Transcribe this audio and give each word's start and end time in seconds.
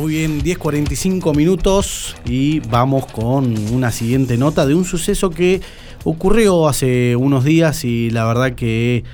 Muy 0.00 0.14
bien, 0.14 0.40
10.45 0.42 1.36
minutos 1.36 2.16
y 2.24 2.60
vamos 2.60 3.04
con 3.04 3.54
una 3.70 3.92
siguiente 3.92 4.38
nota 4.38 4.64
de 4.64 4.74
un 4.74 4.86
suceso 4.86 5.28
que 5.28 5.60
ocurrió 6.04 6.68
hace 6.68 7.16
unos 7.16 7.44
días 7.44 7.84
y 7.84 8.08
la 8.08 8.24
verdad 8.24 8.54
que 8.54 9.04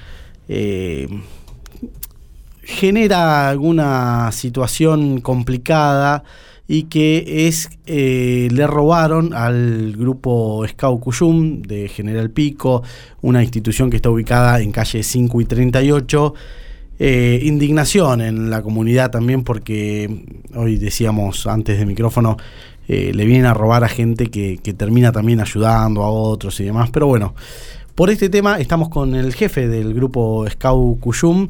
eh, 0.48 1.08
genera 2.62 3.48
alguna 3.48 4.30
situación 4.30 5.20
complicada 5.20 6.22
y 6.68 6.84
que 6.84 7.48
es 7.48 7.68
eh, 7.86 8.46
le 8.52 8.68
robaron 8.68 9.34
al 9.34 9.90
grupo 9.96 10.64
Scout 10.68 11.00
Cuyum 11.00 11.62
de 11.62 11.88
General 11.88 12.30
Pico, 12.30 12.84
una 13.22 13.42
institución 13.42 13.90
que 13.90 13.96
está 13.96 14.10
ubicada 14.10 14.60
en 14.60 14.70
calle 14.70 15.02
5 15.02 15.40
y 15.40 15.44
38. 15.46 16.34
Eh, 16.98 17.40
indignación 17.42 18.22
en 18.22 18.48
la 18.48 18.62
comunidad 18.62 19.10
también 19.10 19.44
porque 19.44 20.24
hoy 20.54 20.78
decíamos 20.78 21.46
antes 21.46 21.78
de 21.78 21.86
micrófono, 21.86 22.36
eh, 22.88 23.12
le 23.14 23.24
vienen 23.26 23.46
a 23.46 23.54
robar 23.54 23.84
a 23.84 23.88
gente 23.88 24.30
que, 24.30 24.58
termina 24.76 25.12
también 25.12 25.40
ayudando 25.40 26.02
a 26.02 26.10
otros 26.10 26.58
y 26.60 26.64
demás. 26.64 26.90
Pero 26.90 27.06
bueno, 27.06 27.34
por 27.94 28.10
este 28.10 28.28
tema 28.28 28.58
estamos 28.58 28.88
con 28.88 29.14
el 29.14 29.34
jefe 29.34 29.68
del 29.68 29.94
grupo 29.94 30.46
Scout 30.48 31.00
Cuyum. 31.00 31.48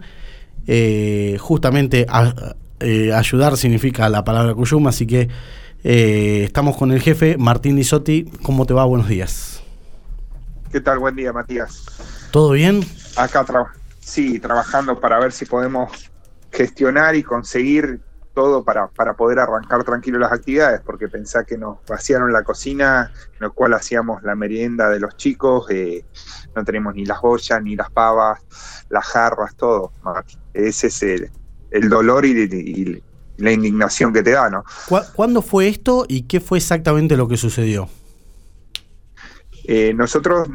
justamente 1.39 2.07
ayudar 3.15 3.57
significa 3.57 4.09
la 4.09 4.25
palabra 4.25 4.55
Cuyum, 4.55 4.87
así 4.89 5.07
que 5.07 5.29
eh, 5.89 6.43
estamos 6.43 6.77
con 6.77 6.91
el 6.91 7.01
jefe 7.01 7.37
Martín 7.39 7.77
Lisotti. 7.77 8.25
¿Cómo 8.43 8.67
te 8.67 8.75
va? 8.75 8.85
Buenos 8.85 9.09
días. 9.09 9.63
¿Qué 10.73 10.81
tal? 10.81 10.99
Buen 10.99 11.15
día, 11.15 11.33
Matías. 11.33 11.85
¿Todo 12.33 12.51
bien? 12.51 12.85
Acá, 13.15 13.45
sí, 14.07 14.39
trabajando 14.39 15.01
para 15.01 15.19
ver 15.19 15.33
si 15.33 15.47
podemos 15.47 16.11
gestionar 16.53 17.17
y 17.17 17.25
conseguir 17.25 18.01
todo 18.35 18.63
para, 18.63 18.87
para 18.87 19.15
poder 19.15 19.41
arrancar 19.41 19.83
tranquilo 19.83 20.19
las 20.19 20.31
actividades, 20.31 20.81
porque 20.83 21.09
pensá 21.09 21.45
que 21.45 21.59
nos 21.59 21.79
vaciaron 21.89 22.33
la 22.33 22.45
cocina, 22.45 23.11
en 23.33 23.41
la 23.41 23.51
cual 23.51 23.75
hacíamos 23.75 24.23
la 24.23 24.37
merienda 24.37 24.91
de 24.91 25.01
los 25.01 25.17
chicos, 25.17 25.67
eh, 25.71 26.05
no 26.55 26.65
tenemos 26.65 26.95
ni 26.95 27.05
las 27.05 27.19
ollas, 27.23 27.61
ni 27.63 27.75
las 27.75 27.91
pavas, 27.91 28.41
las 28.91 29.05
jarras, 29.07 29.57
todo. 29.57 29.91
Ese 30.55 30.87
es 30.87 31.03
el, 31.03 31.31
el 31.73 31.89
dolor 31.89 32.25
y, 32.25 32.43
y, 32.43 33.03
la 33.39 33.53
indignación 33.53 34.15
que 34.15 34.23
te 34.23 34.31
da, 34.31 34.49
¿no? 34.49 34.65
¿Cuándo 35.15 35.43
fue 35.43 35.69
esto 35.69 36.07
y 36.09 36.23
qué 36.23 36.41
fue 36.41 36.57
exactamente 36.59 37.17
lo 37.19 37.29
que 37.29 37.37
sucedió? 37.37 37.89
Eh, 39.65 39.93
nosotros 39.95 40.49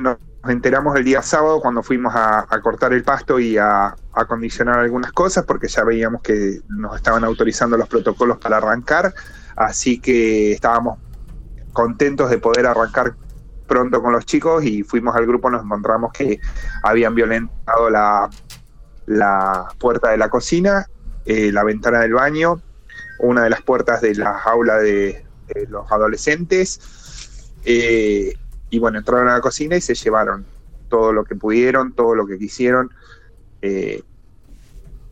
nos 0.44 0.52
enteramos 0.52 0.96
el 0.96 1.04
día 1.04 1.22
sábado 1.22 1.62
cuando 1.62 1.84
fuimos 1.84 2.14
a, 2.16 2.46
cortar 2.62 2.94
el 2.94 3.04
pasto 3.04 3.40
y 3.40 3.58
a, 3.58 3.96
acondicionar 4.14 4.80
algunas 4.80 5.12
cosas 5.12 5.46
porque 5.46 5.68
ya 5.68 5.84
veíamos 5.84 6.22
que 6.22 6.62
nos 6.70 6.96
estaban 6.96 7.24
autorizando 7.24 7.78
los 7.78 7.88
protocolos 7.88 8.38
para 8.38 8.58
arrancar, 8.58 9.14
así 9.56 10.00
que 10.00 10.54
estábamos 10.54 11.00
contentos 11.74 12.30
de 12.30 12.38
poder 12.38 12.66
arrancar 12.66 13.16
pronto 13.68 14.02
con 14.02 14.12
los 14.12 14.26
chicos 14.26 14.66
y 14.66 14.84
fuimos 14.84 15.16
al 15.16 15.26
grupo, 15.26 15.50
nos 15.50 15.64
encontramos 15.64 16.12
que 16.12 16.40
habían 16.84 17.16
violentado 17.16 17.90
la, 17.90 18.30
la 19.06 19.68
puerta 19.80 20.10
de 20.10 20.18
la 20.18 20.30
cocina, 20.30 20.88
eh, 21.26 21.52
la 21.52 21.64
ventana 21.64 22.00
del 22.00 22.14
baño 22.14 22.62
una 23.22 23.44
de 23.44 23.50
las 23.50 23.62
puertas 23.62 24.02
de 24.02 24.16
la 24.16 24.34
jaula 24.34 24.78
de, 24.78 25.24
los 25.68 25.92
adolescentes. 25.92 26.80
Eh, 27.66 28.34
y 28.72 28.80
bueno, 28.80 28.98
entraron 28.98 29.30
a 29.30 29.34
la 29.34 29.42
cocina 29.42 29.76
y 29.76 29.82
se 29.82 29.94
llevaron 29.94 30.46
todo 30.90 31.14
lo 31.14 31.24
que 31.24 31.36
pudieron, 31.36 31.94
todo 31.94 32.16
lo 32.16 32.26
que 32.26 32.40
quisieron. 32.40 32.90
Eh, 33.62 34.02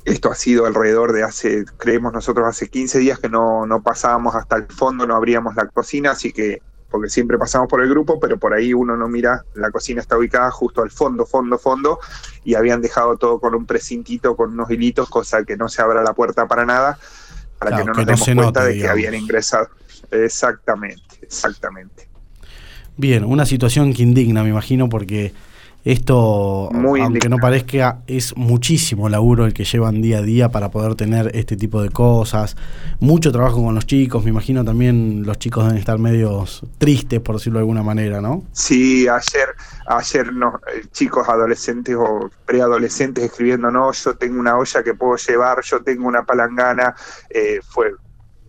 esto 0.06 0.32
ha 0.32 0.36
sido 0.36 0.66
alrededor 0.66 1.14
de 1.14 1.24
hace, 1.24 1.66
creemos 1.78 2.12
nosotros, 2.12 2.48
hace 2.48 2.70
15 2.70 2.98
días 2.98 3.20
que 3.20 3.30
no, 3.30 3.68
no 3.68 3.84
pasábamos 3.84 4.34
hasta 4.34 4.56
el 4.56 4.66
fondo, 4.68 5.06
no 5.06 5.16
abríamos 5.16 5.56
la 5.56 5.68
cocina, 5.68 6.12
así 6.12 6.32
que, 6.34 6.64
porque 6.90 7.10
siempre 7.10 7.38
pasamos 7.38 7.68
por 7.68 7.84
el 7.84 7.90
grupo, 7.90 8.20
pero 8.20 8.40
por 8.40 8.54
ahí 8.54 8.74
uno 8.74 8.98
no 8.98 9.08
mira, 9.08 9.44
la 9.54 9.70
cocina 9.70 10.02
está 10.02 10.18
ubicada 10.18 10.50
justo 10.50 10.82
al 10.82 10.90
fondo, 10.90 11.28
fondo, 11.28 11.60
fondo, 11.60 12.00
y 12.44 12.56
habían 12.56 12.82
dejado 12.82 13.18
todo 13.18 13.40
con 13.40 13.54
un 13.54 13.68
precintito, 13.68 14.36
con 14.36 14.54
unos 14.54 14.72
hilitos, 14.72 15.10
cosa 15.10 15.44
que 15.44 15.58
no 15.58 15.70
se 15.70 15.82
abra 15.84 16.02
la 16.02 16.14
puerta 16.14 16.48
para 16.48 16.66
nada 16.66 16.98
para 17.60 17.76
que 17.76 17.84
no 17.84 17.94
nos 17.94 18.06
demos 18.06 18.26
cuenta 18.26 18.64
de 18.64 18.78
que 18.80 18.88
habían 18.88 19.14
ingresado. 19.14 19.70
Exactamente, 20.12 21.20
exactamente. 21.22 22.10
Bien, 23.00 23.24
una 23.24 23.46
situación 23.46 23.94
que 23.94 24.04
indigna, 24.04 24.44
me 24.44 24.50
imagino, 24.50 24.90
porque 24.90 25.32
esto, 25.86 26.70
aunque 26.70 27.30
no 27.30 27.38
parezca, 27.38 28.00
es 28.08 28.36
muchísimo 28.36 29.08
laburo 29.08 29.46
el 29.46 29.54
que 29.54 29.64
llevan 29.64 30.02
día 30.02 30.18
a 30.18 30.22
día 30.22 30.50
para 30.50 30.70
poder 30.70 30.96
tener 30.96 31.34
este 31.34 31.56
tipo 31.56 31.82
de 31.82 31.92
cosas. 31.92 32.58
Mucho 33.00 33.32
trabajo 33.32 33.64
con 33.64 33.74
los 33.74 33.86
chicos, 33.86 34.26
me 34.26 34.32
imagino 34.32 34.66
también 34.66 35.24
los 35.26 35.40
chicos 35.40 35.64
deben 35.64 35.78
estar 35.78 35.98
medios 35.98 36.66
tristes, 36.78 37.22
por 37.22 37.38
decirlo 37.38 37.60
de 37.60 37.62
alguna 37.62 37.84
manera, 37.84 38.20
¿no? 38.20 38.44
Sí, 38.52 39.08
ayer, 39.08 39.56
ayer 39.88 40.34
no, 40.34 40.60
eh, 40.76 40.86
chicos 40.92 41.30
adolescentes 41.30 41.96
o 41.96 42.30
preadolescentes 42.46 43.24
escribiendo, 43.24 43.72
no, 43.72 43.94
yo 43.94 44.14
tengo 44.16 44.42
una 44.42 44.58
olla 44.58 44.84
que 44.84 44.94
puedo 44.94 45.16
llevar, 45.16 45.62
yo 45.64 45.82
tengo 45.82 46.06
una 46.06 46.26
palangana, 46.26 46.94
eh, 47.30 47.62
fue, 47.66 47.94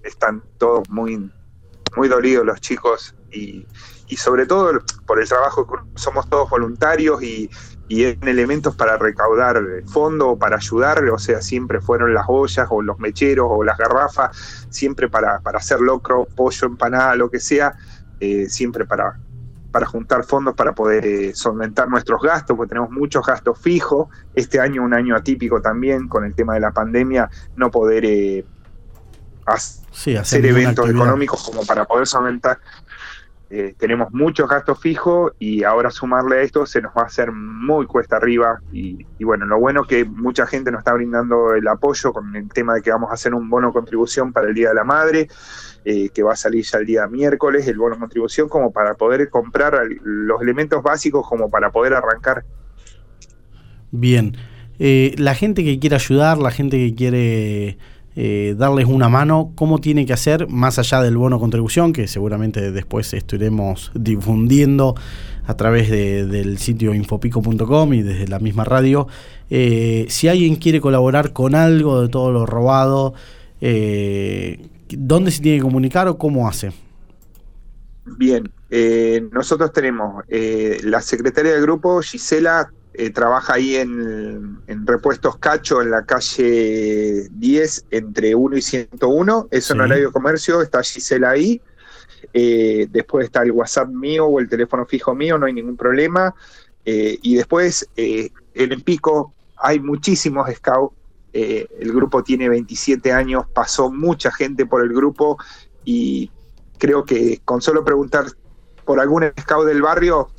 están 0.03 0.43
todos 0.59 0.91
muy, 0.91 1.31
muy 1.97 2.09
dolidos 2.09 2.44
los 2.44 2.61
chicos 2.61 3.15
y, 3.31 3.65
y 4.10 4.16
sobre 4.16 4.44
todo 4.44 4.82
por 5.06 5.21
el 5.21 5.28
trabajo, 5.28 5.66
somos 5.94 6.28
todos 6.28 6.50
voluntarios 6.50 7.22
y, 7.22 7.48
en 7.88 8.28
elementos 8.28 8.76
para 8.76 8.97
recaudar 8.97 9.60
fondo 9.87 10.31
o 10.31 10.38
para 10.38 10.56
ayudar, 10.56 11.03
o 11.09 11.19
sea, 11.19 11.43
siempre 11.43 11.81
fueron 11.81 12.15
las 12.15 12.25
ollas 12.28 12.69
o 12.70 12.82
los 12.82 13.00
mecheros 13.00 13.47
o 13.49 13.65
las 13.65 13.76
garrafas, 13.78 14.66
siempre 14.70 15.09
para, 15.09 15.41
para 15.41 15.59
hacer 15.59 15.81
locro, 15.81 16.25
pollo, 16.37 16.69
empanada, 16.69 17.16
lo 17.16 17.28
que 17.31 17.41
sea, 17.41 17.75
eh, 18.20 18.49
siempre 18.49 18.84
para, 18.84 19.19
para 19.72 19.87
juntar 19.87 20.25
fondos 20.25 20.54
para 20.54 20.72
poder 20.72 21.04
eh, 21.04 21.34
solventar 21.34 21.88
nuestros 21.88 22.22
gastos, 22.22 22.56
porque 22.56 22.70
tenemos 22.70 22.91
muchos 22.91 23.26
gastos 23.26 23.59
fijos. 23.59 24.09
Este 24.34 24.60
año, 24.60 24.84
un 24.84 24.94
año 24.94 25.16
atípico 25.16 25.60
también, 25.60 26.06
con 26.06 26.25
el 26.25 26.34
tema 26.34 26.54
de 26.54 26.60
la 26.60 26.70
pandemia, 26.70 27.28
no 27.56 27.72
poder 27.72 28.04
eh, 28.04 28.44
hacer 29.47 30.47
eventos 30.47 30.88
económicos 30.88 31.43
como 31.43 31.65
para 31.65 31.84
poder 31.84 32.06
solventar 32.06 32.60
eh, 33.53 33.75
tenemos 33.77 34.12
muchos 34.12 34.49
gastos 34.49 34.78
fijos 34.78 35.33
y 35.41 35.65
ahora 35.65 35.91
sumarle 35.91 36.37
a 36.37 36.43
esto 36.43 36.66
se 36.66 36.81
nos 36.81 36.93
va 36.97 37.03
a 37.03 37.06
hacer 37.06 37.33
muy 37.33 37.84
cuesta 37.84 38.15
arriba 38.16 38.61
y, 38.72 39.05
bueno, 39.25 39.44
lo 39.44 39.59
bueno 39.59 39.83
que 39.83 40.05
mucha 40.05 40.47
gente 40.47 40.71
nos 40.71 40.78
está 40.78 40.93
brindando 40.93 41.55
el 41.55 41.66
apoyo 41.66 42.12
con 42.12 42.37
el 42.37 42.49
tema 42.49 42.75
de 42.75 42.83
que 42.83 42.93
vamos 42.93 43.11
a 43.11 43.15
hacer 43.15 43.34
un 43.34 43.50
bono 43.50 43.72
contribución 43.72 44.33
para 44.33 44.47
el 44.47 44.55
Día 44.55 44.69
de 44.69 44.77
la 44.77 44.84
Madre, 44.84 45.27
eh, 45.84 46.11
que 46.11 46.22
va 46.22 46.34
a 46.34 46.37
salir 46.37 46.65
ya 46.65 46.78
el 46.78 46.87
día 46.87 47.09
miércoles, 47.09 47.66
el 47.66 47.77
bono 47.77 47.99
contribución 47.99 48.49
como 48.49 48.71
para 48.71 48.94
poder 48.94 49.28
comprar 49.31 49.81
los 50.05 50.41
elementos 50.41 50.81
básicos 50.84 51.28
como 51.28 51.50
para 51.50 51.72
poder 51.72 51.94
arrancar. 51.94 52.44
Bien, 53.91 54.37
eh, 54.78 55.17
la 55.19 55.34
gente 55.34 55.65
que 55.65 55.81
quiere 55.81 55.97
ayudar, 55.97 56.38
la 56.38 56.53
gente 56.53 56.77
que 56.77 56.94
quiere 56.94 57.78
eh, 58.16 58.56
darles 58.59 58.87
una 58.87 59.09
mano, 59.09 59.53
cómo 59.54 59.78
tiene 59.78 60.04
que 60.04 60.12
hacer, 60.12 60.48
más 60.48 60.78
allá 60.78 61.00
del 61.00 61.16
bono 61.16 61.38
contribución, 61.38 61.93
que 61.93 62.09
seguramente 62.09 62.72
después 62.72 63.15
estaremos 63.15 63.93
difundiendo 63.94 64.97
a 65.47 65.56
través 65.56 65.91
del 65.91 66.59
sitio 66.59 66.94
infopico.com 66.94 67.94
y 67.94 68.03
desde 68.03 68.28
la 68.28 68.38
misma 68.41 68.65
radio. 68.65 69.06
Eh, 69.49 70.06
si 70.09 70.28
alguien 70.28 70.56
quiere 70.56 70.81
colaborar 70.81 71.32
con 71.32 71.54
algo 71.54 72.03
de 72.03 72.09
todo 72.09 72.32
lo 72.32 72.47
robado, 72.47 73.15
eh, 73.60 74.60
¿dónde 74.88 75.31
se 75.31 75.41
tiene 75.43 75.59
que 75.59 75.62
comunicar 75.62 76.09
o 76.09 76.19
cómo 76.19 76.49
hace? 76.49 76.72
Bien, 78.19 78.50
nosotros 79.32 79.72
tenemos 79.72 80.25
la 80.82 81.00
secretaria 81.00 81.53
del 81.53 81.62
grupo, 81.62 82.03
Gisela 82.03 82.70
eh, 82.92 83.10
trabaja 83.10 83.54
ahí 83.54 83.76
en, 83.76 84.58
Repuestos 84.86 85.36
Cacho, 85.38 85.80
en 85.80 85.90
la 85.90 86.04
calle 86.04 87.28
10, 87.30 87.86
entre 87.90 88.34
1 88.34 88.56
y 88.56 88.62
101. 88.62 89.48
Es 89.50 89.70
un 89.70 89.80
horario 89.80 90.06
de 90.06 90.12
comercio, 90.12 90.60
está 90.60 90.82
Gisela 90.82 91.31
ahí. 91.31 91.60
Eh, 92.32 92.88
después 92.90 93.26
está 93.26 93.42
el 93.42 93.52
WhatsApp 93.52 93.88
mío 93.88 94.26
o 94.26 94.40
el 94.40 94.48
teléfono 94.48 94.84
fijo 94.87 95.14
mío, 95.14 95.38
no 95.38 95.46
hay 95.46 95.52
ningún 95.52 95.76
problema. 95.76 96.34
Eh, 96.84 97.19
y 97.22 97.37
después, 97.37 97.88
en 97.96 98.32
el 98.54 98.82
pico 98.82 99.34
hay 99.56 99.78
muchísimos 99.78 100.50
scouts. 100.52 100.94
el 101.32 101.93
grupo 101.93 102.25
tiene 102.25 102.48
27 102.48 103.12
años, 103.12 103.44
pasó 103.54 103.90
mucha 103.90 104.32
gente 104.32 104.66
por 104.66 104.82
el 104.82 104.93
grupo 104.93 105.38
y 105.84 106.31
creo 106.78 107.04
que 107.04 107.40
con 107.44 107.62
solo 107.62 107.84
preguntar 107.84 108.25
por 108.84 108.98
algún 108.98 109.31
scout 109.40 109.66
del 109.66 109.82
barrio, 109.82 110.31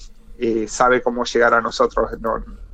eh, 0.41 0.67
sabe 0.67 1.03
cómo 1.03 1.23
llegar 1.23 1.53
a 1.53 1.61
nosotros. 1.61 2.09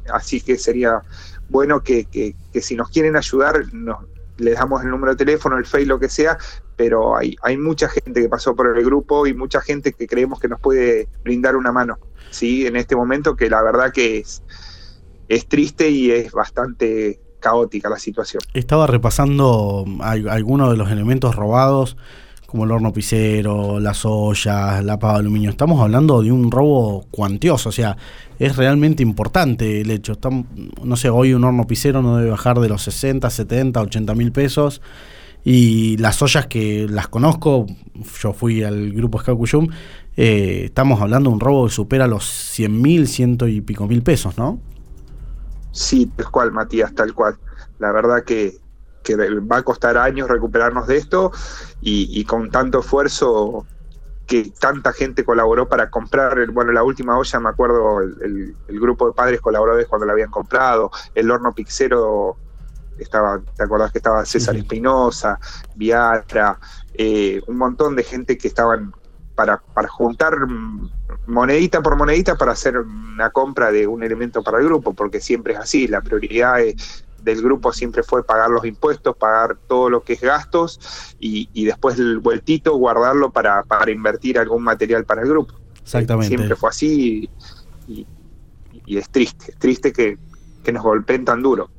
así 0.10 0.40
que 0.40 0.58
sería 0.58 1.02
bueno 1.50 1.84
que, 1.84 2.08
si 2.54 2.75
nos 2.75 2.90
quieren 2.90 3.18
ayudar, 3.18 3.74
nos, 3.74 4.06
les 4.38 4.56
damos 4.56 4.84
el 4.84 4.90
número 4.90 5.14
de 5.14 5.18
teléfono, 5.18 5.58
el 5.58 5.66
Face, 5.66 5.86
lo 5.86 6.00
que 6.00 6.08
sea, 6.08 6.38
pero 6.78 7.18
hay, 7.18 7.36
hay 7.42 7.58
mucha 7.58 7.90
gente 7.90 8.22
que 8.22 8.30
pasó 8.30 8.56
por 8.56 8.78
el 8.78 8.86
grupo 8.86 9.28
y 9.28 9.34
mucha 9.34 9.60
gente 9.60 9.92
que 9.92 10.08
creemos 10.08 10.40
que 10.40 10.48
nos 10.48 10.62
puede 10.62 11.10
brindar 11.25 11.58
una 11.58 11.74
mano, 11.74 11.98
¿sí? 12.30 12.66
En 12.66 12.78
este 12.78 12.96
momento 12.96 13.36
que 13.36 13.50
la 13.50 13.62
verdad 13.62 13.92
que 13.92 14.19
es, 14.19 14.42
es 15.28 15.46
triste 15.48 15.90
y 15.90 16.12
es 16.12 16.31
bastante 16.31 17.19
caótica 17.42 17.90
la 17.90 18.00
situación. 18.00 18.42
Estaba 18.54 18.88
repasando 18.88 19.84
algunos 20.00 20.72
de 20.72 20.78
los 20.78 20.90
elementos 20.90 21.36
robados, 21.36 21.98
como 22.47 22.63
el 22.63 22.71
horno 22.71 22.94
pisero, 22.94 23.79
las 23.79 24.05
ollas, 24.05 24.83
la 24.83 24.97
pava 24.97 25.15
de 25.15 25.19
aluminio. 25.19 25.49
Estamos 25.49 25.81
hablando 25.81 26.21
de 26.23 26.31
un 26.31 26.49
robo 26.49 27.05
cuantioso, 27.11 27.69
o 27.69 27.71
sea, 27.73 27.97
es 28.39 28.55
realmente 28.55 29.03
importante 29.03 29.81
el 29.81 29.91
hecho. 29.91 30.17
no 30.83 30.95
sé, 30.95 31.09
hoy 31.09 31.33
un 31.33 31.44
horno 31.44 31.67
pisero 31.67 32.01
no 32.01 32.17
debe 32.17 32.31
bajar 32.31 32.59
de 32.59 32.69
los 32.69 32.81
60, 32.83 33.29
70, 33.29 33.81
80 33.81 34.15
mil 34.15 34.31
pesos. 34.31 34.81
Y 35.44 35.97
las 35.97 36.21
ollas 36.21 36.47
que 36.47 36.88
las 36.89 37.09
conozco, 37.09 37.67
yo 38.21 38.33
fui 38.33 38.63
al 38.63 38.91
grupo 38.91 39.19
Skakuyum, 39.19 39.67
eh, 40.15 40.63
estamos 40.65 41.01
hablando 41.01 41.29
de 41.29 41.35
un 41.35 41.39
robo 41.39 41.67
que 41.67 41.73
supera 41.73 42.07
los 42.07 42.25
100 42.25 42.81
mil, 42.81 43.07
ciento 43.07 43.47
y 43.47 43.61
pico 43.61 43.88
mil 43.88 44.01
pesos, 44.03 44.38
¿no? 44.38 44.59
Sí, 45.71 46.09
tal 46.15 46.31
cual, 46.31 46.51
Matías, 46.51 46.95
tal 46.95 47.13
cual. 47.13 47.38
La 47.79 47.91
verdad 47.91 48.23
que, 48.25 48.57
va 49.15 49.57
a 49.57 49.63
costar 49.63 49.98
años 49.98 50.27
recuperarnos 50.27 50.88
de 50.88 50.98
esto 50.98 51.31
y, 51.81 52.24
con 52.25 52.50
tanto 52.50 52.80
esfuerzo 52.80 53.65
que 54.25 54.51
tanta 54.59 54.92
gente 54.92 55.24
colaboró 55.24 55.69
para 55.69 55.89
comprar, 55.89 56.51
bueno, 56.51 56.74
la 56.74 56.83
última 56.83 57.18
olla, 57.18 57.39
me 57.39 57.50
acuerdo, 57.50 58.01
el, 58.01 58.56
grupo 58.68 59.07
de 59.07 59.13
padres 59.13 59.39
colaboradores 59.39 59.88
cuando 59.88 60.06
la 60.06 60.13
habían 60.13 60.30
comprado, 60.30 60.92
el 61.15 61.31
horno 61.31 61.54
pixero, 61.54 62.36
estaba, 63.00 63.39
¿te 63.56 63.63
acordás 63.63 63.92
que 63.92 64.00
estaba 64.00 64.25
César 64.25 64.57
Espinosa, 64.57 65.39
Viatra, 65.75 66.59
eh, 66.94 67.42
un 67.48 67.57
montón 67.57 67.95
de 67.95 68.04
gente 68.04 68.38
que 68.38 68.48
estaban 68.48 68.94
para, 69.36 69.57
para 69.59 69.88
juntar 69.88 70.36
monedita 71.27 71.81
por 71.81 71.95
monedita 71.95 72.36
para 72.36 72.54
hacer 72.54 72.77
una 72.77 73.30
compra 73.30 73.71
de 73.71 73.86
un 73.86 74.04
elemento 74.04 74.42
para 74.42 74.59
el 74.59 74.65
grupo, 74.65 74.94
porque 74.94 75.21
siempre 75.21 75.54
es 75.54 75.59
así, 75.59 75.88
la 75.88 76.01
prioridad 76.01 76.59
del 77.27 77.41
grupo 77.41 77.74
siempre 77.74 78.03
fue 78.03 78.24
pagar 78.24 78.50
los 78.50 78.65
impuestos, 78.65 79.15
pagar 79.15 79.57
todo 79.68 79.89
lo 79.89 80.03
que 80.03 80.13
es 80.13 80.21
gastos 80.21 80.79
y, 81.19 81.65
después 81.65 82.00
el 82.00 82.19
vueltito 82.19 82.75
guardarlo 82.75 83.31
para, 83.31 83.63
para, 83.63 83.91
invertir 83.91 84.39
algún 84.39 84.63
material 84.63 85.06
para 85.06 85.21
el 85.21 85.29
grupo. 85.29 85.56
Exactamente. 85.81 86.35
Siempre 86.35 86.56
fue 86.56 86.69
así 86.69 87.29
y, 87.88 88.07
es 88.97 89.09
triste, 89.09 89.51
es 89.51 89.57
triste 89.57 89.91
que, 89.91 90.18
que 90.63 90.71
nos 90.71 90.83
golpeen 90.83 91.25
tan 91.25 91.44
duro 91.44 91.69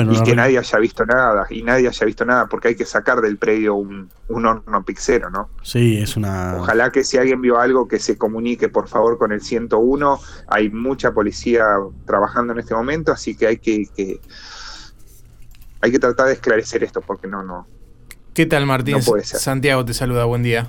y 0.00 0.22
que 0.22 0.34
nadie 0.34 0.58
haya 0.58 0.78
visto 0.78 1.04
nada, 1.04 1.46
y 1.50 1.62
nadie 1.62 1.86
haya 1.86 2.06
visto 2.06 2.24
nada, 2.24 2.46
porque 2.46 2.68
hay 2.68 2.74
que 2.74 2.86
sacar 2.86 3.20
del 3.20 3.36
predio 3.36 3.74
un, 3.74 4.08
horno 4.28 4.84
pixero, 4.84 5.28
¿no? 5.28 5.50
Sí, 5.62 5.98
es 5.98 6.16
una... 6.16 6.56
Ojalá 6.60 6.90
que 6.90 7.04
si 7.04 7.18
alguien 7.18 7.42
vio 7.42 7.58
algo 7.58 7.86
que 7.86 7.98
se 7.98 8.16
comunique 8.16 8.70
por 8.70 8.88
favor 8.88 9.18
con 9.18 9.32
el 9.32 9.42
101, 9.42 10.18
hay 10.48 10.70
mucha 10.70 11.12
policía 11.12 11.66
trabajando 12.06 12.54
en 12.54 12.60
este 12.60 12.74
momento, 12.74 13.12
así 13.12 13.36
que 13.36 13.46
hay 13.48 13.58
que, 13.58 13.86
que 13.94 14.20
hay 15.82 15.90
que 15.90 15.98
tratar 15.98 16.28
de 16.28 16.34
esclarecer 16.34 16.84
esto, 16.84 17.00
porque 17.00 17.26
no, 17.26 17.42
no. 17.42 17.66
¿Qué 18.32 18.46
tal 18.46 18.64
Martín? 18.64 19.02
Santiago 19.22 19.84
te 19.84 19.92
saluda, 19.92 20.24
buen 20.24 20.42
día. 20.42 20.66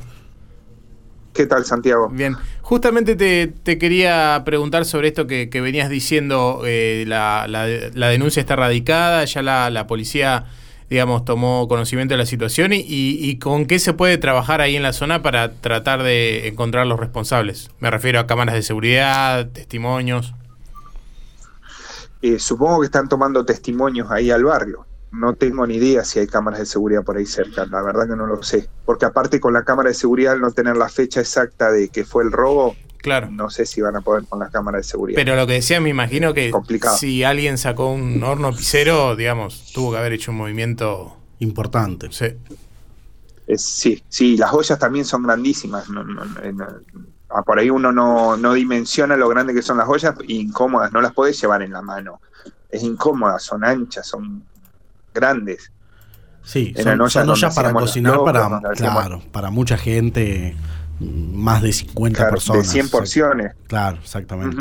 ¿Qué 1.34 1.46
tal, 1.46 1.66
Santiago? 1.66 2.10
Bien, 2.10 2.36
justamente 2.62 3.16
te, 3.16 3.78
quería 3.78 4.42
preguntar 4.44 4.86
sobre 4.86 5.08
esto 5.08 5.26
que, 5.26 5.48
venías 5.54 5.90
diciendo, 5.90 6.62
eh, 6.66 7.06
la, 7.08 7.48
denuncia 8.10 8.40
está 8.40 8.56
radicada, 8.56 9.24
ya 9.26 9.42
la, 9.42 9.88
policía, 9.88 10.46
digamos, 10.90 11.26
tomó 11.26 11.68
conocimiento 11.68 12.16
de 12.16 12.18
la 12.18 12.26
situación 12.26 12.72
y, 12.74 13.38
con 13.40 13.66
qué 13.66 13.80
se 13.80 13.94
puede 13.94 14.18
trabajar 14.18 14.62
ahí 14.62 14.76
en 14.76 14.84
la 14.84 14.94
zona 14.94 15.22
para 15.22 15.54
tratar 15.54 16.04
de 16.04 16.48
encontrar 16.48 16.88
los 16.88 17.00
responsables. 17.00 17.70
Me 17.80 17.90
refiero 17.92 18.20
a 18.20 18.28
cámaras 18.28 18.56
de 18.56 18.64
seguridad, 18.64 19.48
testimonios. 19.50 20.34
Eh, 22.22 22.40
supongo 22.40 22.82
que 22.82 22.86
están 22.86 23.08
tomando 23.08 23.46
testimonios 23.46 24.10
ahí 24.10 24.32
al 24.32 24.44
barrio 24.44 24.86
no 25.14 25.36
tengo 25.36 25.66
ni 25.68 25.76
idea 25.76 26.04
si 26.04 26.20
hay 26.20 26.28
cámaras 26.28 26.60
de 26.60 26.66
seguridad 26.66 27.04
por 27.04 27.18
ahí 27.18 27.26
cerca, 27.26 27.66
la 27.68 27.84
verdad 27.84 28.08
que 28.10 28.16
no 28.16 28.26
lo 28.26 28.42
sé. 28.42 28.68
Porque 28.84 29.06
aparte 29.06 29.40
con 29.40 29.54
la 29.54 29.64
cámara 29.64 29.90
de 29.90 29.96
seguridad, 29.96 30.34
al 30.34 30.42
no 30.42 30.52
tener 30.52 30.76
la 30.76 30.90
fecha 30.90 31.22
exacta 31.22 31.72
de 31.72 31.90
que 31.90 32.04
fue 32.04 32.24
el 32.24 32.32
robo, 32.32 32.76
claro. 32.98 33.30
no 33.30 33.52
sé 33.52 33.68
si 33.68 33.80
van 33.80 33.96
a 33.96 34.02
poder 34.02 34.26
con 34.26 34.40
la 34.40 34.50
cámara 34.50 34.80
de 34.80 34.84
seguridad. 34.84 35.16
Pero 35.16 35.36
lo 35.36 35.46
que 35.46 35.54
decía, 35.54 35.80
me 35.80 35.90
imagino 35.90 36.34
que 36.34 36.52
si 36.98 37.24
alguien 37.24 37.60
sacó 37.60 37.92
un 37.92 38.24
horno 38.24 38.52
pisero, 38.52 39.16
digamos, 39.16 39.72
tuvo 39.72 39.92
que 39.92 40.00
haber 40.00 40.14
hecho 40.14 40.32
un 40.32 40.38
movimiento 40.38 41.16
importante. 41.40 42.08
Sí. 42.12 42.36
sí, 43.56 44.04
sí, 44.10 44.36
las 44.36 44.52
ollas 44.52 44.80
también 44.80 45.06
son 45.06 45.22
grandísimas. 45.22 45.86
Ah, 47.30 47.44
por 47.44 47.60
ahí 47.60 47.70
uno 47.70 47.92
no, 47.92 48.36
no 48.36 48.54
dimensiona 48.54 49.16
lo 49.16 49.30
grande 49.30 49.54
que 49.54 49.62
son 49.62 49.78
las 49.78 49.88
ollas, 49.88 50.16
incómodas, 50.28 50.92
no 50.92 51.02
las 51.02 51.14
puedes 51.14 51.40
llevar 51.40 51.62
en 51.62 51.72
la 51.72 51.84
mano. 51.84 52.20
Es 52.70 52.82
incómoda, 52.82 53.38
son 53.38 53.64
anchas, 53.64 54.08
son 54.08 54.44
grandes. 55.14 55.72
Sí, 56.44 56.74
son, 57.08 57.30
ollas 57.30 57.56
para 57.56 57.72
cocinar 57.72 58.20
para, 58.26 58.60
claro, 58.76 59.22
para 59.32 59.50
mucha 59.50 59.78
gente, 59.78 60.56
más 61.00 61.62
de 61.62 61.72
50 61.72 62.30
personas. 62.30 62.64
De 62.64 62.70
100 62.70 62.90
porciones. 62.90 63.54
Claro, 63.68 63.98
exactamente. 64.02 64.58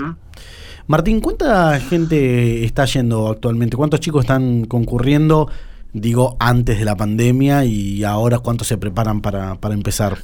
Martín, 0.87 1.21
¿cuánta 1.21 1.79
gente 1.81 2.65
está 2.65 2.85
yendo 2.85 3.29
actualmente? 3.29 3.77
¿Cuántos 3.77 4.01
chicos 4.01 4.25
están 4.25 4.65
concurriendo, 4.67 5.49
digo, 5.93 6.37
antes 6.39 6.79
de 6.79 6.85
la 6.85 6.97
pandemia 6.97 7.65
y 7.65 8.05
ahora 8.05 8.39
cuántos 8.39 8.69
se 8.69 8.79
preparan 8.79 9.21
para, 9.21 9.57
para 9.57 9.75
empezar? 9.75 10.19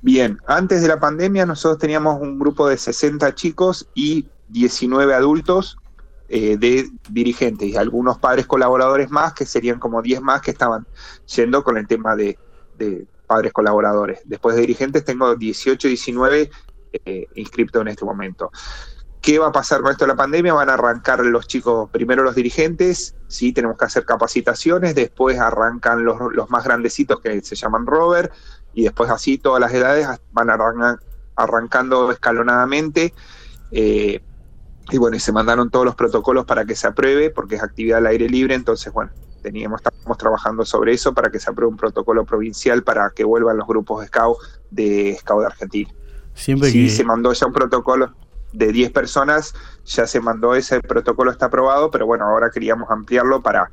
Bien, 0.00 0.38
antes 0.46 0.82
de 0.82 0.88
la 0.88 1.00
pandemia 1.00 1.44
nosotros 1.44 1.78
teníamos 1.78 2.20
un 2.20 2.38
grupo 2.38 2.68
de 2.68 2.78
60 2.78 3.34
chicos 3.34 3.86
y 3.94 4.26
19 4.48 5.14
adultos 5.14 5.78
eh, 6.28 6.56
de 6.56 6.90
dirigentes 7.08 7.68
y 7.68 7.76
algunos 7.76 8.18
padres 8.18 8.46
colaboradores 8.46 9.10
más, 9.10 9.32
que 9.32 9.46
serían 9.46 9.78
como 9.78 10.02
10 10.02 10.22
más 10.22 10.42
que 10.42 10.50
estaban 10.50 10.86
yendo 11.34 11.62
con 11.62 11.76
el 11.76 11.86
tema 11.86 12.16
de, 12.16 12.38
padres 13.26 13.52
colaboradores. 13.52 14.20
Después 14.24 14.54
de 14.54 14.62
dirigentes 14.62 15.04
tengo 15.04 15.34
18, 15.34 15.88
19 15.88 16.50
eh, 16.92 17.26
inscriptos 17.34 17.82
en 17.82 17.88
este 17.88 18.04
momento. 18.04 18.50
¿Qué 19.20 19.40
va 19.40 19.48
a 19.48 19.52
pasar 19.52 19.80
con 19.80 19.90
esto 19.90 20.04
de 20.04 20.10
la 20.10 20.16
pandemia? 20.16 20.54
Van 20.54 20.70
a 20.70 20.74
arrancar 20.74 21.24
los 21.24 21.48
chicos, 21.48 21.90
primero 21.90 22.22
los 22.22 22.36
dirigentes, 22.36 23.16
sí, 23.26 23.52
tenemos 23.52 23.76
que 23.76 23.84
hacer 23.84 24.04
capacitaciones, 24.04 24.94
después 24.94 25.40
arrancan 25.40 26.04
los, 26.04 26.16
los 26.32 26.48
más 26.48 26.62
grandecitos 26.62 27.20
que 27.20 27.40
se 27.42 27.56
llaman 27.56 27.86
rover, 27.86 28.30
y 28.72 28.84
después 28.84 29.10
así 29.10 29.38
todas 29.38 29.60
las 29.60 29.72
edades 29.72 30.06
van 30.32 30.48
arrancando 31.34 32.12
escalonadamente. 32.12 33.14
Eh, 33.72 34.20
y 34.90 34.98
bueno, 34.98 35.16
y 35.16 35.20
se 35.20 35.32
mandaron 35.32 35.70
todos 35.70 35.84
los 35.84 35.94
protocolos 35.94 36.44
para 36.44 36.64
que 36.64 36.76
se 36.76 36.86
apruebe, 36.86 37.30
porque 37.30 37.56
es 37.56 37.62
actividad 37.62 37.98
al 37.98 38.06
aire 38.06 38.28
libre, 38.28 38.54
entonces 38.54 38.92
bueno, 38.92 39.10
teníamos, 39.42 39.80
estamos 39.84 40.18
trabajando 40.18 40.64
sobre 40.64 40.92
eso 40.92 41.12
para 41.12 41.30
que 41.30 41.38
se 41.38 41.50
apruebe 41.50 41.70
un 41.70 41.76
protocolo 41.76 42.24
provincial 42.24 42.82
para 42.82 43.10
que 43.10 43.24
vuelvan 43.24 43.56
los 43.56 43.66
grupos 43.66 44.00
de 44.00 44.06
Scout 44.06 44.38
de 44.70 45.16
Scout 45.20 45.40
de 45.40 45.46
Argentina. 45.46 45.90
Siempre 46.34 46.70
sí, 46.70 46.90
se 46.90 47.04
mandó 47.04 47.32
ya 47.32 47.46
un 47.46 47.52
protocolo 47.52 48.14
de 48.52 48.72
10 48.72 48.92
personas, 48.92 49.54
ya 49.84 50.06
se 50.06 50.20
mandó 50.20 50.54
ese 50.54 50.80
protocolo, 50.80 51.30
está 51.30 51.46
aprobado, 51.46 51.90
pero 51.90 52.06
bueno, 52.06 52.24
ahora 52.26 52.50
queríamos 52.50 52.90
ampliarlo 52.90 53.42
para, 53.42 53.70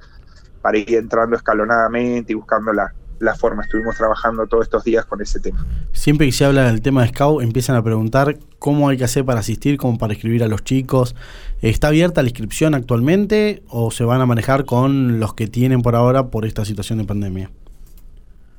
para 0.61 0.77
ir 0.77 0.95
entrando 0.95 1.35
escalonadamente 1.35 2.33
y 2.33 2.35
buscando 2.35 2.73
la, 2.73 2.93
la 3.19 3.35
forma. 3.35 3.63
Estuvimos 3.63 3.95
trabajando 3.95 4.47
todos 4.47 4.65
estos 4.65 4.83
días 4.83 5.05
con 5.05 5.21
ese 5.21 5.39
tema. 5.39 5.65
Siempre 5.91 6.25
que 6.27 6.31
se 6.31 6.45
habla 6.45 6.65
del 6.65 6.81
tema 6.81 7.03
de 7.03 7.09
Scout, 7.09 7.41
empiezan 7.41 7.75
a 7.75 7.83
preguntar 7.83 8.37
cómo 8.59 8.89
hay 8.89 8.97
que 8.97 9.03
hacer 9.03 9.25
para 9.25 9.39
asistir, 9.39 9.77
cómo 9.77 9.97
para 9.97 10.13
escribir 10.13 10.43
a 10.43 10.47
los 10.47 10.63
chicos. 10.63 11.15
¿Está 11.61 11.87
abierta 11.87 12.21
la 12.21 12.29
inscripción 12.29 12.75
actualmente 12.75 13.63
o 13.69 13.91
se 13.91 14.03
van 14.03 14.21
a 14.21 14.25
manejar 14.25 14.65
con 14.65 15.19
los 15.19 15.33
que 15.33 15.47
tienen 15.47 15.81
por 15.81 15.95
ahora 15.95 16.27
por 16.27 16.45
esta 16.45 16.65
situación 16.65 16.99
de 16.99 17.05
pandemia? 17.05 17.51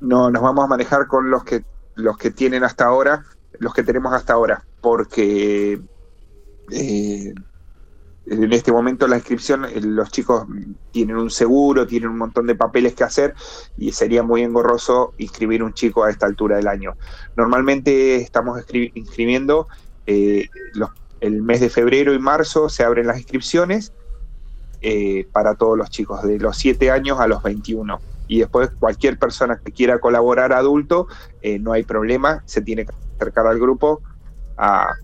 No, 0.00 0.30
nos 0.30 0.42
vamos 0.42 0.64
a 0.64 0.68
manejar 0.68 1.06
con 1.06 1.30
los 1.30 1.44
que 1.44 1.64
los 1.96 2.16
que 2.16 2.30
tienen 2.30 2.64
hasta 2.64 2.86
ahora, 2.86 3.24
los 3.58 3.72
que 3.72 3.82
tenemos 3.82 4.12
hasta 4.12 4.32
ahora, 4.32 4.64
porque 4.80 5.80
eh, 6.70 7.34
en 8.26 8.52
este 8.52 8.72
momento 8.72 9.06
la 9.06 9.16
inscripción, 9.16 9.64
eh, 9.64 9.80
los 9.80 10.10
chicos 10.10 10.46
tienen 10.92 11.16
un 11.16 11.30
seguro, 11.30 11.86
tienen 11.86 12.10
un 12.10 12.18
montón 12.18 12.46
de 12.46 12.54
papeles 12.54 12.94
que 12.94 13.04
hacer 13.04 13.34
y 13.76 13.92
sería 13.92 14.22
muy 14.22 14.42
engorroso 14.42 15.12
inscribir 15.18 15.62
un 15.62 15.74
chico 15.74 16.04
a 16.04 16.10
esta 16.10 16.26
altura 16.26 16.56
del 16.56 16.68
año. 16.68 16.94
Normalmente 17.36 18.16
estamos 18.16 18.62
inscribiendo 18.72 19.68
eh, 20.06 20.48
el 21.20 21.42
mes 21.42 21.60
de 21.60 21.68
febrero 21.68 22.14
y 22.14 22.18
marzo, 22.18 22.68
se 22.68 22.82
abren 22.82 23.06
las 23.06 23.18
inscripciones 23.18 23.92
eh, 24.80 25.26
para 25.32 25.54
todos 25.54 25.76
los 25.76 25.90
chicos, 25.90 26.22
de 26.22 26.38
los 26.38 26.56
7 26.56 26.90
años 26.90 27.20
a 27.20 27.26
los 27.26 27.42
21. 27.42 28.00
Y 28.26 28.38
después 28.38 28.70
cualquier 28.78 29.18
persona 29.18 29.60
que 29.62 29.70
quiera 29.70 29.98
colaborar 29.98 30.54
adulto, 30.54 31.08
no 31.60 31.72
hay 31.72 31.82
problema, 31.82 32.42
se 32.46 32.62
tiene 32.62 32.86
que 32.86 32.92
acercar 33.16 33.46
al 33.46 33.58
grupo 33.58 34.00
a, 34.56 34.94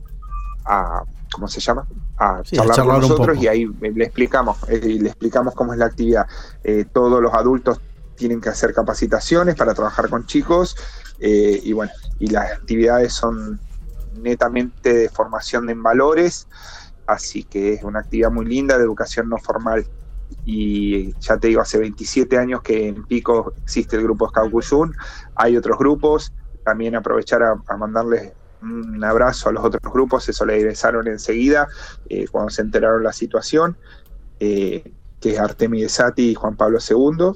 a 0.64 1.04
¿cómo 1.32 1.48
se 1.48 1.60
llama? 1.60 1.86
a 2.16 2.42
charlar, 2.42 2.86
con 2.86 3.00
nosotros 3.00 3.38
y 3.38 3.48
ahí 3.48 3.66
le 3.80 4.04
explicamos, 4.04 4.58
eh, 4.68 4.98
le 5.00 5.08
explicamos 5.08 5.54
cómo 5.54 5.72
es 5.72 5.78
la 5.78 5.86
actividad. 5.86 6.26
Eh, 6.62 6.84
todos 6.92 7.22
los 7.22 7.32
adultos 7.32 7.80
tienen 8.14 8.40
que 8.40 8.50
hacer 8.50 8.74
capacitaciones 8.74 9.54
para 9.54 9.72
trabajar 9.72 10.10
con 10.10 10.26
chicos 10.26 10.76
eh, 11.18 11.58
y 11.62 11.72
bueno, 11.72 11.92
y 12.18 12.28
las 12.28 12.52
actividades 12.52 13.14
son 13.14 13.58
netamente 14.20 14.92
de 14.92 15.08
formación 15.08 15.70
en 15.70 15.82
valores, 15.82 16.46
así 17.06 17.44
que 17.44 17.74
es 17.74 17.82
una 17.82 18.00
actividad 18.00 18.30
muy 18.30 18.44
linda 18.44 18.76
de 18.76 18.84
educación 18.84 19.28
no 19.30 19.38
formal 19.38 19.86
y 20.44 21.12
ya 21.20 21.36
te 21.38 21.48
digo, 21.48 21.60
hace 21.60 21.78
27 21.78 22.38
años 22.38 22.62
que 22.62 22.88
en 22.88 23.04
Pico 23.04 23.52
existe 23.62 23.96
el 23.96 24.02
grupo 24.02 24.28
Scout 24.28 24.94
hay 25.34 25.56
otros 25.56 25.78
grupos, 25.78 26.32
también 26.64 26.94
aprovechar 26.94 27.42
a, 27.42 27.76
mandarles 27.76 28.32
un 28.62 29.02
abrazo 29.02 29.48
a 29.48 29.52
los 29.52 29.64
otros 29.64 29.92
grupos, 29.92 30.24
se 30.24 30.32
solidarizaron 30.32 31.08
enseguida 31.08 31.68
eh, 32.08 32.26
cuando 32.30 32.50
se 32.50 32.62
enteraron 32.62 33.02
la 33.02 33.12
situación, 33.12 33.76
eh, 34.38 34.92
que 35.20 35.30
es 35.30 35.38
Artemide 35.38 35.88
Sati 35.88 36.30
y 36.30 36.34
Juan 36.34 36.56
Pablo 36.56 36.78
II, 36.78 37.32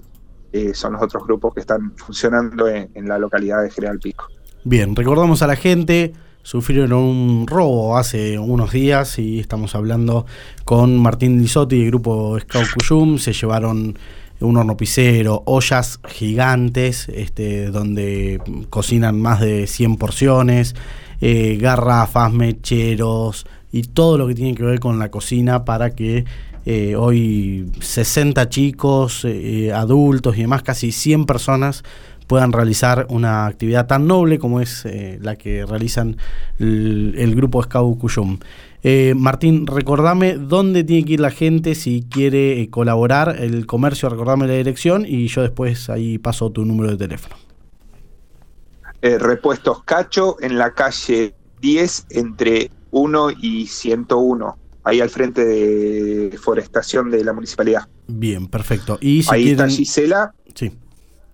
eh, 0.53 0.75
son 0.75 0.95
los 0.95 1.03
otros 1.03 1.25
grupos 1.25 1.55
que 1.55 1.61
están 1.61 1.97
funcionando 1.97 2.69
en, 2.69 2.91
en 2.95 3.09
la 3.09 3.19
localidad 3.19 3.63
de 3.63 3.71
General 3.71 3.99
Pico. 3.99 4.27
Bien, 4.65 4.95
recordamos 4.95 5.43
a 5.43 5.47
la 5.47 5.57
gente, 5.57 6.15
sufrieron 6.43 6.93
un 6.93 7.47
robo 7.47 7.97
hace 7.97 8.39
unos 8.39 8.73
días 8.73 9.19
y 9.19 9.41
estamos 9.41 9.75
hablando 9.75 10.27
con 10.65 10.99
Martín 10.99 11.41
Lisotti 11.41 11.81
del 11.81 11.89
grupo 11.89 12.39
Scout 12.39 12.69
Cuyum, 12.79 13.19
se 13.19 13.33
llevaron 13.33 13.99
un 14.41 14.57
hornopicero, 14.57 15.43
ollas 15.47 16.01
gigantes, 16.07 17.09
este, 17.09 17.71
donde 17.71 18.41
cocinan 18.71 19.21
más 19.21 19.41
de 19.41 19.67
100 19.67 19.97
porciones, 19.97 20.75
eh, 21.21 21.59
garrafas, 21.61 22.33
mecheros 22.33 23.47
y 23.73 23.83
todo 23.83 24.19
lo 24.19 24.27
que 24.27 24.35
tiene 24.35 24.55
que 24.55 24.63
ver 24.63 24.81
con 24.81 24.99
la 24.99 25.11
cocina 25.11 25.65
para 25.65 25.91
que 25.91 26.25
eh, 26.67 26.97
hoy 26.97 27.71
60 27.81 28.49
chicos, 28.49 29.25
eh, 29.25 29.73
adultos 29.73 30.37
y 30.37 30.43
demás, 30.43 30.63
casi 30.63 30.93
100 30.93 31.27
personas 31.27 31.83
puedan 32.27 32.53
realizar 32.53 33.07
una 33.11 33.47
actividad 33.47 33.87
tan 33.87 34.07
noble 34.07 34.39
como 34.39 34.63
es 34.63 34.87
la 35.21 35.37
que 35.37 35.67
realizan 35.67 36.17
el, 36.59 37.35
grupo 37.35 37.63
Scout 37.63 37.99
Cuyum. 37.99 38.39
Eh, 38.87 39.15
Martín, 39.17 39.67
recordame 39.67 40.35
dónde 40.35 40.85
tiene 40.85 41.07
que 41.07 41.15
ir 41.15 41.21
la 41.21 41.31
gente 41.31 41.75
si 41.75 42.03
quiere 42.03 42.61
eh, 42.61 42.69
colaborar, 42.69 43.35
el 43.41 43.65
comercio, 43.65 44.11
recordame 44.11 44.47
la 44.47 44.53
dirección 44.53 45.07
y 45.09 45.27
yo 45.29 45.41
después 45.41 45.89
ahí 45.89 46.19
paso 46.19 46.51
tu 46.51 46.67
número 46.67 46.91
de 46.91 46.99
teléfono. 46.99 47.44
Eh, 49.05 49.19
repuestos 49.19 49.85
Cacho 49.85 50.39
en 50.41 50.57
la 50.57 50.73
calle 50.73 51.35
10 51.61 52.07
entre 52.09 52.71
1 52.91 53.33
y 53.43 53.67
101, 53.67 54.59
ahí 54.83 55.03
al 55.03 55.11
frente 55.11 55.45
de 55.45 56.39
forestación 56.39 57.11
de 57.11 57.23
la 57.23 57.35
municipalidad. 57.35 57.87
Bien, 58.07 58.49
perfecto. 58.49 58.97
Y 59.03 59.23
ahí 59.31 59.51
está 59.51 59.69
Gisela. 59.69 60.33
Sí. 60.55 60.73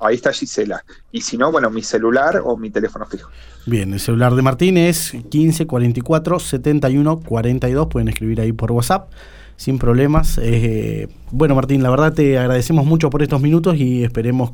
Ahí 0.00 0.17
está 0.17 0.33
Gisela. 0.33 0.85
Y 1.12 1.21
si 1.21 1.39
no, 1.39 1.53
bueno, 1.53 1.71
mi 1.71 1.85
celular 1.85 2.43
o 2.45 2.57
mi 2.57 2.71
teléfono 2.71 3.07
fijo. 3.07 3.31
Bien, 3.67 3.93
el 3.93 4.00
celular 4.00 4.35
de 4.35 4.43
Martín 4.43 4.77
es 4.77 5.12
15 5.31 5.69
44 5.69 6.41
71 6.41 7.21
42. 7.21 7.87
Pueden 7.87 8.09
escribir 8.09 8.41
ahí 8.41 8.53
por 8.53 8.73
WhatsApp 8.73 9.12
sin 9.55 9.79
problemas. 9.79 10.41
Eh, 10.43 11.07
bueno, 11.31 11.55
Martín, 11.55 11.85
la 11.85 11.91
verdad 11.91 12.15
te 12.15 12.37
agradecemos 12.37 12.85
mucho 12.85 13.11
por 13.11 13.23
estos 13.23 13.41
minutos 13.41 13.77
y 13.77 14.03
esperemos 14.03 14.50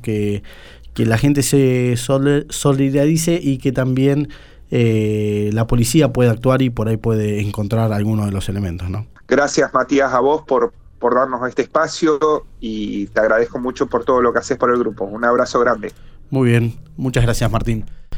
que, 0.96 1.06
la 1.06 1.18
gente 1.18 1.42
se 1.42 1.94
solidarice 1.96 3.38
y 3.42 3.58
que 3.58 3.72
también 3.72 4.28
eh, 4.70 5.50
la 5.52 5.66
policía 5.66 6.12
pueda 6.12 6.30
actuar 6.32 6.62
y 6.62 6.70
por 6.70 6.88
ahí 6.88 6.96
puede 6.96 7.40
encontrar 7.40 7.92
algunos 7.92 8.26
de 8.26 8.32
los 8.32 8.48
elementos, 8.48 8.90
¿no? 8.90 9.06
Gracias, 9.28 9.72
Matías, 9.74 10.12
a 10.12 10.20
vos 10.20 10.42
por, 10.42 10.72
por 10.98 11.14
darnos 11.14 11.46
este 11.48 11.62
espacio 11.62 12.18
y 12.60 13.06
te 13.08 13.20
agradezco 13.20 13.58
mucho 13.58 13.86
por 13.86 14.04
todo 14.04 14.22
lo 14.22 14.32
que 14.32 14.38
haces 14.38 14.56
por 14.56 14.70
el 14.70 14.78
grupo. 14.78 15.04
Un 15.04 15.24
abrazo 15.24 15.60
grande. 15.60 15.92
Muy 16.30 16.50
bien, 16.50 16.74
muchas 16.96 17.24
gracias 17.24 17.50
Martín. 17.50 17.84